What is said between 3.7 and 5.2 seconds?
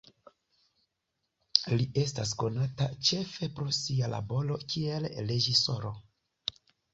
sia laboro kiel